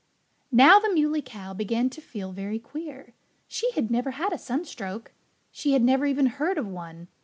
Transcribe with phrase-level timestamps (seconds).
[0.51, 3.13] Now, the Muley Cow began to feel very queer.
[3.47, 5.11] She had never had a sunstroke;
[5.51, 7.07] she had never even heard of one.